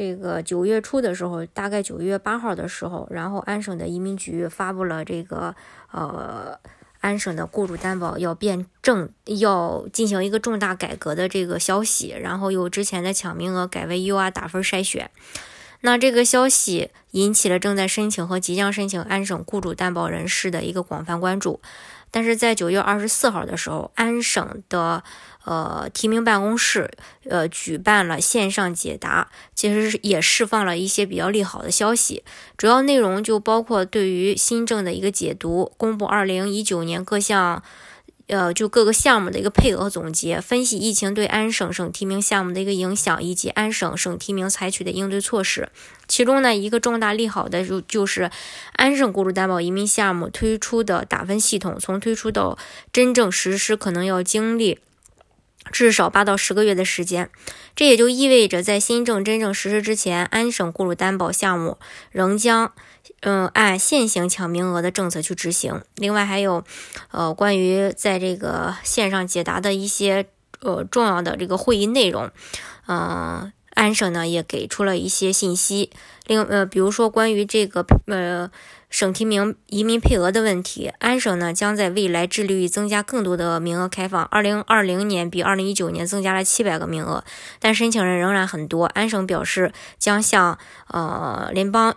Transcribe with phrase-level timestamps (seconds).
[0.00, 5.54] 这个九月初的时候，大概九月八号的时候，然后安省的移民局发布了这个
[5.92, 6.58] 呃，
[7.00, 15.10] 安省的雇主担保要变正，要进行一个重大改革的这个消息，然后由之前的抢名额改为 U R 打分筛选。
[15.82, 21.60] 那这个消息引起了正在申请和即将申请安省雇主担保人士的一个广泛关注。
[22.10, 25.04] 但是在九月二十四号的时候，安省的
[25.44, 26.90] 呃提名办公室
[27.28, 32.24] 呃举办了线上解答，其实也释放了一些比较利好的消息。
[32.56, 37.62] 主要内容就包括对于新政的一个解读，公布二零一九年各项。
[38.30, 45.68] 呃，就各个项目的一个配额总结，分析疫情对安省省提名项目的一个影响，以及安省省提名采取的应对措施。
[46.06, 48.30] 其中呢，一个重大利好的就就是
[48.76, 52.56] 安省雇主担保移民项目推出的打分系统，从推出到
[52.92, 54.78] 真正实施，可能要经历
[55.72, 57.30] 至少八到十个月的时间。
[57.76, 61.78] 这也就意味着，在新政真正实施之前，安省雇主担保项目
[62.10, 62.72] 仍将。
[63.22, 65.82] 嗯，按现行抢名额的政策去执行。
[65.96, 66.64] 另外还有，
[67.10, 70.26] 呃，关于在这个线上解答的一些
[70.60, 72.30] 呃重要的这个会议内容，
[72.86, 75.90] 嗯，安省呢也给出了一些信息。
[76.26, 78.50] 另呃，比如说关于这个呃
[78.90, 84.22] 省提名移民配额的问题，安省呢将在未来致力于增加更多的名额开放。
[84.26, 87.24] 二零二零年比二零一九年增加了七百个名额，
[87.58, 88.84] 但申请人仍然很多。
[88.84, 91.96] 安省表示将向呃联邦。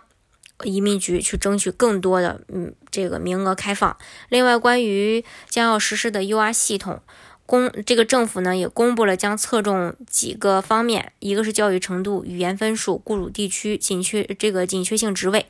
[0.62, 3.96] 移民局去争取更多的嗯这个名额开放。
[4.28, 7.02] 另外，关于将要实施的 U R 系统，
[7.44, 15.46] 公这个政府呢也公布了将侧重几个方面，一个是教育程度、语言分数、雇主地区紧缺这个紧缺性职位。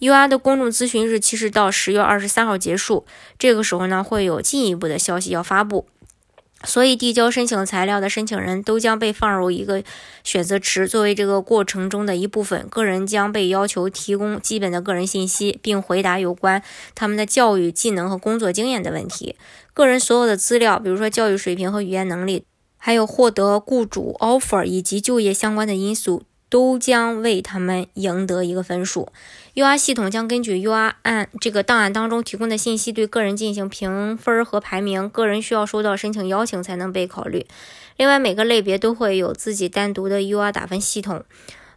[0.00, 3.04] U R 的公众咨询日期是到十月二十三号结束，
[3.38, 5.86] 这个时候呢会有进一步的消息要发布。
[6.66, 9.84] 所以，递交申请材料的申请人都将被放入一个
[10.22, 12.66] 选择池，作为这个过程中的一部分。
[12.70, 16.62] 个人将被要求提供基本的个人信息，并回答有关
[16.94, 19.36] 他们的教育技能和工作经验的问题。
[19.74, 22.44] 个人所有的资料，比如说教育水平和语言能力，
[22.78, 26.22] 还有获得雇主 offer 以及就业相关的因素。
[26.48, 29.08] 都将为他们赢得一个分数。
[29.54, 35.08] U R 系统将根据 U R 案这个档案当中提供的信息，对个人进行评分和排名。
[35.08, 37.46] 个人需要收到申请邀请才能被考虑。
[37.96, 41.24] 另外，每个类别都会有自己单独的 U R 打分系统。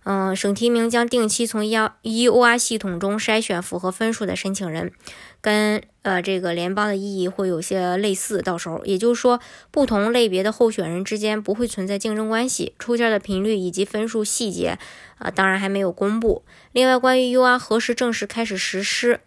[0.10, 4.94] 嗯，省提名将定期从 E E O R 系统中筛选符合分数的申请人，
[5.42, 8.42] 跟呃这个联邦的意义会有些类似。
[8.42, 12.72] 到时候，也就是说，不同类别的候选人之间不会存在竞争关系。
[12.80, 14.80] 出签的频率以及分数细节
[15.18, 16.46] 啊，当然还没有公布。
[16.72, 19.20] 另外，关于 U R 何时正式开始实施，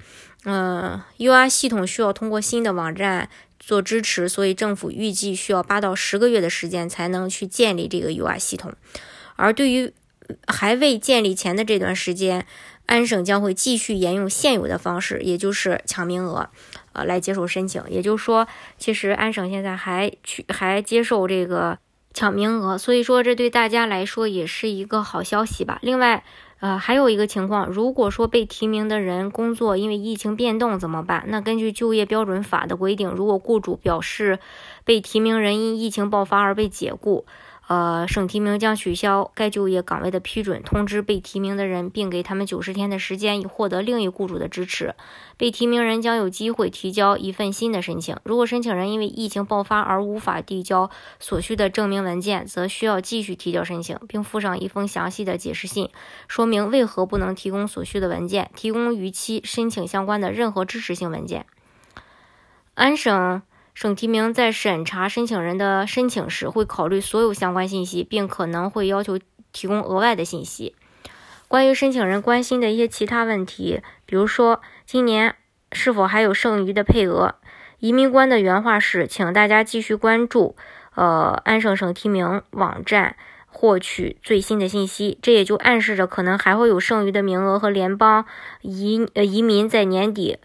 [0.46, 8.72] 嗯，U R 系统需要通过新的网站做支持，所以政府预计需要八到十个月的时间才能去建立这个 U R 系统。
[9.36, 9.92] 而对于
[10.46, 12.46] 还未建立前的这段时间，
[12.86, 16.50] 安省将会继续沿用现有的方式，也就是抢名额，
[16.92, 17.82] 呃，来接受申请。
[17.88, 18.46] 也就是说，
[18.78, 21.78] 其实安省现在还去还接受这个
[22.12, 25.78] 抢名额，所以说这对大家来说也是一个好消息吧。
[25.82, 26.24] 另外，
[26.58, 31.24] 呃，还有一个情况，如果说被提名的人工作因为疫情变动怎么办？
[31.28, 34.38] 那根据就业标准法的规定，如果雇主表示
[34.84, 37.24] 被提名人因疫情爆发而被解雇。
[37.70, 44.96] 呃，省提名将取消该就业岗位的批准，通知被提名的人，并给他们九十天的时间以获得另一雇主的支持。
[45.36, 48.16] 被提名人将有机会提交一份新的申请。
[48.24, 55.90] 如果申请人因为疫情爆发而无法递交所需的证明文件，则需要继续提交申请，并附上一封详细的解释信，
[56.26, 61.46] 说明为何不能提供所需的文件，提供逾期申请相关的任何支持性文件。
[62.74, 63.42] 安省。
[63.74, 69.18] 省提名在审查申请人的申请时，会考虑所有相关信息，并可能会要求
[69.52, 70.74] 提供额外的信息。
[71.48, 75.34] 关于申请人关心的一些其他问题，比如说今年
[75.72, 77.36] 是否还有剩余的配额，
[77.78, 80.54] 移民官的原话是：“请大家继续关注，
[80.94, 83.16] 呃，安省省提名网站
[83.46, 88.26] 获取最新的信息。”这也就暗示着可能还会有剩余的名额和联邦
[88.60, 90.38] 移呃移民在年底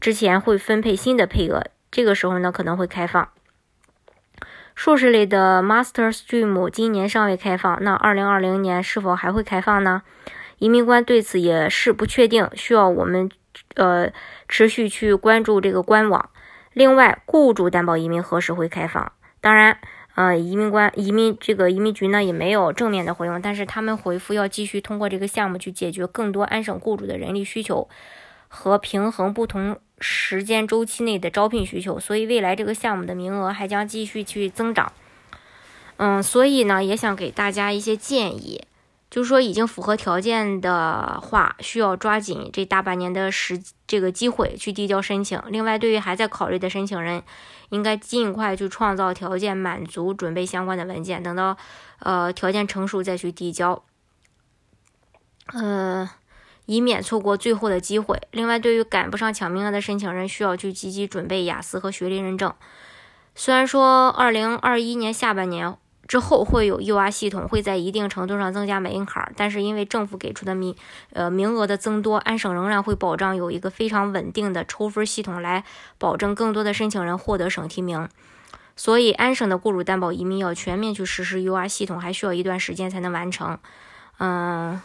[0.00, 1.66] 之前会分配新的配额。
[1.90, 3.28] 这个时候呢，可能会开放
[4.74, 10.02] 硕士类的 Master Stream，今年尚未开放，那二零二零年是否还会开放呢？
[10.58, 13.28] 移民官对此也是不确定，需要我们
[13.74, 14.12] 呃
[14.48, 16.30] 持续去关注这个官网。
[16.72, 19.10] 另外，雇主担保移民何时会开放？
[19.40, 19.78] 当然，
[20.14, 27.88] 呃，移民官、移民这个移民局呢也没有正面的回应，但是他们回复要继续通过这个项目去解决更多安省雇主的人力需求
[28.46, 34.92] 和平衡不同时间周期内的招聘需求，所以未来这个项目的名额还将继续去增长。
[35.96, 38.64] 嗯，所以呢，也想给大家一些建议。
[39.10, 45.40] 就是说，已经符合条件的话，需要抓紧这大半年的时这个机会去递交申请。
[45.46, 47.22] 另外，对于还在考虑的申请人，
[47.70, 51.56] 应该尽快去创造条件，满足准备相关的文件，等到
[52.00, 53.82] 呃条件成熟再去递交，
[55.54, 56.10] 呃，
[56.68, 58.20] 以免错过最后的机会。
[58.30, 62.54] 另外，对于赶不上抢名额的申请人，需要去积极准备雅思和学历认证。
[63.34, 65.76] 虽然说二零二一年下半年。
[66.06, 70.74] 之后会有 UR 系统会在一定程度上增加门槛，但是因为政府给出的名
[71.12, 75.64] 呃名额的增多，安省仍然会保障有一个非常稳定的抽分系统来
[75.98, 78.08] 保证更多的申请人获得省提名。
[78.74, 83.58] 所以安省的雇主担保移民要全面去实施 UR 系统，还需要一段时间才能完成。
[84.18, 84.80] 嗯。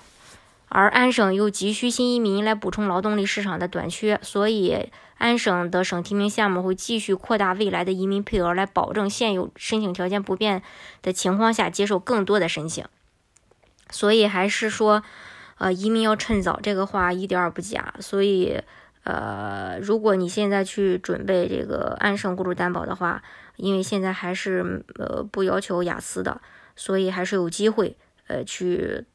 [0.76, 4.90] 而安省又急需新移民来补充劳动力市场的短缺，所以
[5.20, 10.64] 安省的省提名项目会继续扩大未来的移民配额，来保证现有申请条件不变
[11.04, 12.84] 的情况下接受更多的申请。
[13.92, 15.04] 所以还是说，
[15.60, 17.94] 呃，移民要趁早，这个话一点儿不假。
[18.00, 18.60] 所以，
[19.04, 23.22] 呃，如果你现在去准备这个安省雇主担保的话，
[23.58, 26.42] 因为现在还是呃不要求雅思的，
[26.76, 29.06] 所以还是有机会呃去。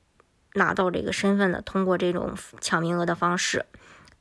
[0.55, 3.67] 拿到这个身份的，通过这种抢名额的方式，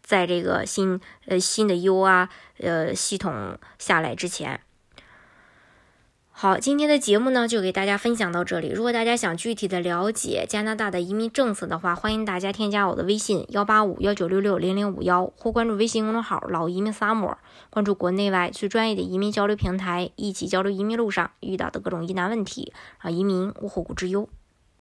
[0.01, 2.29] 在这个新呃新的 U 啊
[2.59, 4.61] 呃系统下来之前，
[6.31, 8.69] 好，今天的节目呢就给大家分享到这里。
[8.69, 17.35] 如果大家想具体的了解加拿大的移民政策的话，欢迎大家添加我的微信幺八五幺九六六零零五幺，或关注微信公众号“老移民萨摩”，
[17.71, 22.71] 关注国内外最专业的移民交流平台，一起交流移民路上遇到的各种疑难问题，
[23.01, 24.29] 让移民无后顾之忧。